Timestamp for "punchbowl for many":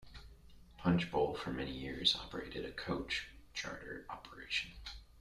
0.79-1.69